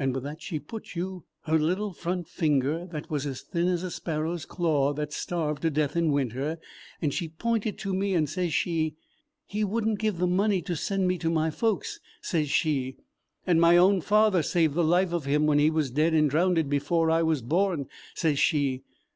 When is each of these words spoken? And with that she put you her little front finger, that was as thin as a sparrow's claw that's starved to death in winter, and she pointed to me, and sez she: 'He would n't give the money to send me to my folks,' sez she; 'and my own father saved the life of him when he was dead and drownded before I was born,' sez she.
And 0.00 0.12
with 0.16 0.24
that 0.24 0.42
she 0.42 0.58
put 0.58 0.96
you 0.96 1.26
her 1.42 1.56
little 1.56 1.92
front 1.92 2.26
finger, 2.26 2.86
that 2.90 3.08
was 3.08 3.24
as 3.24 3.42
thin 3.42 3.68
as 3.68 3.84
a 3.84 3.90
sparrow's 3.92 4.44
claw 4.44 4.92
that's 4.92 5.16
starved 5.16 5.62
to 5.62 5.70
death 5.70 5.94
in 5.94 6.10
winter, 6.10 6.58
and 7.00 7.14
she 7.14 7.28
pointed 7.28 7.78
to 7.78 7.94
me, 7.94 8.14
and 8.14 8.28
sez 8.28 8.52
she: 8.52 8.96
'He 9.46 9.62
would 9.62 9.86
n't 9.86 10.00
give 10.00 10.18
the 10.18 10.26
money 10.26 10.60
to 10.60 10.74
send 10.74 11.06
me 11.06 11.18
to 11.18 11.30
my 11.30 11.50
folks,' 11.50 12.00
sez 12.20 12.50
she; 12.50 12.96
'and 13.46 13.60
my 13.60 13.76
own 13.76 14.00
father 14.00 14.42
saved 14.42 14.74
the 14.74 14.82
life 14.82 15.12
of 15.12 15.24
him 15.24 15.46
when 15.46 15.60
he 15.60 15.70
was 15.70 15.92
dead 15.92 16.14
and 16.14 16.30
drownded 16.30 16.68
before 16.68 17.08
I 17.08 17.22
was 17.22 17.40
born,' 17.40 17.86
sez 18.16 18.40
she. 18.40 18.82